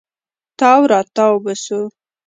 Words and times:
تاو 0.59 0.81
راتاو 0.91 1.35
به 1.43 1.53
سو. 1.65 1.79